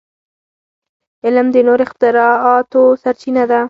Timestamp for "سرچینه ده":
3.03-3.59